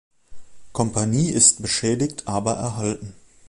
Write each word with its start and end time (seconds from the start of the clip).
Kompanie 0.71 1.29
ist 1.29 1.61
beschädigt 1.61 2.27
aber 2.27 2.53
erhalten. 2.53 3.13